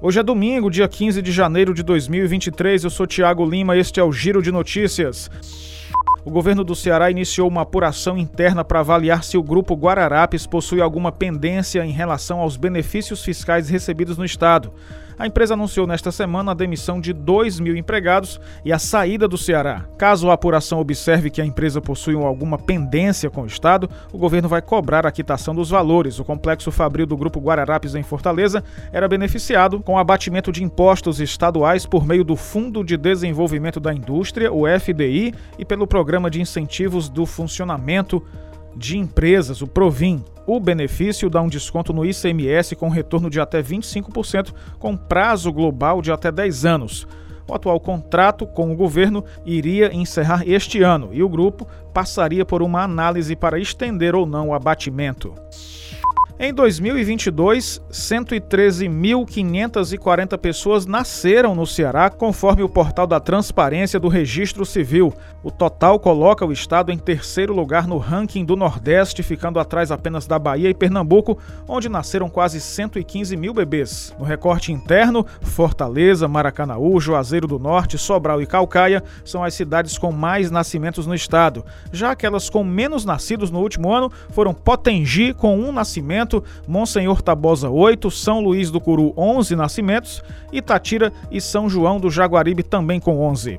Hoje 0.00 0.20
é 0.20 0.22
domingo, 0.22 0.70
dia 0.70 0.86
15 0.86 1.20
de 1.20 1.32
janeiro 1.32 1.74
de 1.74 1.82
2023. 1.82 2.84
Eu 2.84 2.90
sou 2.90 3.04
Tiago 3.04 3.44
Lima, 3.44 3.76
este 3.76 3.98
é 3.98 4.04
o 4.04 4.12
Giro 4.12 4.40
de 4.40 4.52
Notícias. 4.52 5.28
O 6.28 6.30
governo 6.30 6.62
do 6.62 6.76
Ceará 6.76 7.10
iniciou 7.10 7.48
uma 7.48 7.62
apuração 7.62 8.18
interna 8.18 8.62
para 8.62 8.80
avaliar 8.80 9.24
se 9.24 9.38
o 9.38 9.42
grupo 9.42 9.74
Guararapes 9.74 10.46
possui 10.46 10.78
alguma 10.78 11.10
pendência 11.10 11.82
em 11.82 11.90
relação 11.90 12.40
aos 12.40 12.54
benefícios 12.54 13.24
fiscais 13.24 13.70
recebidos 13.70 14.18
no 14.18 14.26
estado. 14.26 14.70
A 15.18 15.26
empresa 15.26 15.54
anunciou 15.54 15.84
nesta 15.84 16.12
semana 16.12 16.52
a 16.52 16.54
demissão 16.54 17.00
de 17.00 17.12
2 17.12 17.58
mil 17.58 17.76
empregados 17.76 18.40
e 18.64 18.72
a 18.72 18.78
saída 18.78 19.26
do 19.26 19.36
Ceará. 19.36 19.84
Caso 19.98 20.30
a 20.30 20.34
apuração 20.34 20.78
observe 20.78 21.28
que 21.28 21.42
a 21.42 21.44
empresa 21.44 21.80
possui 21.80 22.14
alguma 22.14 22.56
pendência 22.56 23.28
com 23.28 23.42
o 23.42 23.46
Estado, 23.46 23.90
o 24.12 24.18
governo 24.18 24.48
vai 24.48 24.62
cobrar 24.62 25.04
a 25.04 25.10
quitação 25.10 25.56
dos 25.56 25.70
valores. 25.70 26.20
O 26.20 26.24
complexo 26.24 26.70
fabril 26.70 27.04
do 27.04 27.16
Grupo 27.16 27.40
Guararapes 27.40 27.96
em 27.96 28.02
Fortaleza 28.04 28.62
era 28.92 29.08
beneficiado 29.08 29.80
com 29.80 29.98
abatimento 29.98 30.52
de 30.52 30.62
impostos 30.62 31.18
estaduais 31.18 31.84
por 31.84 32.06
meio 32.06 32.22
do 32.22 32.36
Fundo 32.36 32.84
de 32.84 32.96
Desenvolvimento 32.96 33.80
da 33.80 33.92
Indústria, 33.92 34.52
o 34.52 34.66
FDI, 34.68 35.34
e 35.58 35.64
pelo 35.64 35.88
Programa 35.88 36.17
de 36.28 36.40
Incentivos 36.40 37.08
do 37.08 37.24
Funcionamento 37.24 38.20
de 38.74 38.98
Empresas, 38.98 39.62
o 39.62 39.66
Provim. 39.66 40.24
O 40.46 40.58
benefício 40.58 41.28
dá 41.28 41.40
um 41.42 41.48
desconto 41.48 41.92
no 41.92 42.04
ICMS 42.04 42.74
com 42.74 42.88
retorno 42.88 43.28
de 43.28 43.38
até 43.38 43.62
25%, 43.62 44.52
com 44.78 44.96
prazo 44.96 45.52
global 45.52 46.02
de 46.02 46.10
até 46.10 46.32
10 46.32 46.64
anos. 46.64 47.06
O 47.46 47.54
atual 47.54 47.80
contrato 47.80 48.46
com 48.46 48.72
o 48.72 48.76
governo 48.76 49.24
iria 49.44 49.94
encerrar 49.94 50.42
este 50.46 50.82
ano 50.82 51.10
e 51.12 51.22
o 51.22 51.28
grupo 51.28 51.66
passaria 51.94 52.44
por 52.44 52.62
uma 52.62 52.82
análise 52.82 53.34
para 53.34 53.58
estender 53.58 54.14
ou 54.14 54.26
não 54.26 54.48
o 54.48 54.54
abatimento. 54.54 55.34
Em 56.40 56.54
2022, 56.54 57.82
113.540 57.90 60.38
pessoas 60.38 60.86
nasceram 60.86 61.52
no 61.52 61.66
Ceará, 61.66 62.08
conforme 62.10 62.62
o 62.62 62.68
portal 62.68 63.08
da 63.08 63.18
Transparência 63.18 63.98
do 63.98 64.06
Registro 64.06 64.64
Civil. 64.64 65.12
O 65.42 65.50
total 65.50 65.98
coloca 65.98 66.46
o 66.46 66.52
estado 66.52 66.92
em 66.92 66.98
terceiro 66.98 67.52
lugar 67.52 67.88
no 67.88 67.98
ranking 67.98 68.44
do 68.44 68.54
Nordeste, 68.54 69.20
ficando 69.20 69.58
atrás 69.58 69.90
apenas 69.90 70.28
da 70.28 70.38
Bahia 70.38 70.70
e 70.70 70.74
Pernambuco, 70.74 71.36
onde 71.66 71.88
nasceram 71.88 72.30
quase 72.30 72.60
115 72.60 73.36
mil 73.36 73.52
bebês. 73.52 74.14
No 74.16 74.24
recorte 74.24 74.70
interno, 74.70 75.26
Fortaleza, 75.40 76.28
Maracanaú, 76.28 77.00
Juazeiro 77.00 77.48
do 77.48 77.58
Norte, 77.58 77.98
Sobral 77.98 78.40
e 78.40 78.46
Calcaia 78.46 79.02
são 79.24 79.42
as 79.42 79.54
cidades 79.54 79.98
com 79.98 80.12
mais 80.12 80.52
nascimentos 80.52 81.04
no 81.04 81.16
estado. 81.16 81.64
Já 81.90 82.12
aquelas 82.12 82.48
com 82.48 82.62
menos 82.62 83.04
nascidos 83.04 83.50
no 83.50 83.58
último 83.58 83.92
ano 83.92 84.08
foram 84.30 84.54
Potengi, 84.54 85.34
com 85.34 85.58
um 85.58 85.72
nascimento 85.72 86.27
nascimento, 86.28 86.44
Monsenhor 86.66 87.22
Tabosa 87.22 87.70
8, 87.70 88.10
São 88.10 88.40
Luís 88.40 88.70
do 88.70 88.80
Curu 88.80 89.14
11 89.16 89.56
nascimentos, 89.56 90.22
Itatira 90.52 91.12
e 91.30 91.40
São 91.40 91.68
João 91.68 91.98
do 91.98 92.10
Jaguaribe 92.10 92.62
também 92.62 93.00
com 93.00 93.18
11. 93.20 93.58